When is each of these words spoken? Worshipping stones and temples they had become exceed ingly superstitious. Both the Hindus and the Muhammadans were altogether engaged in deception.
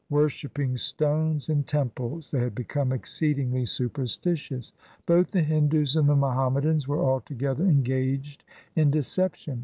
Worshipping 0.09 0.77
stones 0.77 1.47
and 1.47 1.67
temples 1.67 2.31
they 2.31 2.39
had 2.39 2.55
become 2.55 2.91
exceed 2.91 3.37
ingly 3.37 3.67
superstitious. 3.67 4.73
Both 5.05 5.29
the 5.29 5.43
Hindus 5.43 5.95
and 5.95 6.09
the 6.09 6.15
Muhammadans 6.15 6.87
were 6.87 7.05
altogether 7.05 7.63
engaged 7.65 8.43
in 8.75 8.89
deception. 8.89 9.59